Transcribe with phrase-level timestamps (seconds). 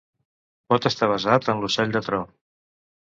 [0.71, 2.23] Pot estar basat en l'ocell de tro.